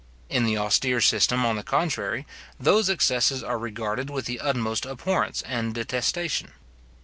[0.29, 2.25] In the austere system, on the contrary,
[2.59, 6.53] those excesses are regarded with the utmost abhorrence and detestation.